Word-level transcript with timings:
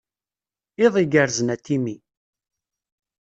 Iḍ 0.85 0.95
igerrzen 1.03 1.53
a 1.55 1.57
Timmy. 1.65 1.95